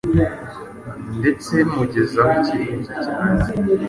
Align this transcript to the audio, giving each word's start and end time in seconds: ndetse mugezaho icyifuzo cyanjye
ndetse 1.19 1.53
mugezaho 1.71 2.31
icyifuzo 2.39 2.95
cyanjye 3.05 3.51